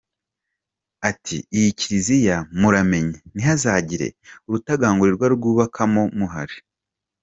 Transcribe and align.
Ati 1.09 1.37
“Iyi 1.55 1.69
kiriziya 1.79 2.37
muramenye 2.59 3.17
ntihazagire 3.33 4.07
urutagangurirwa 4.47 5.25
ruyubakamo 5.31 6.03
muhari”. 6.17 6.57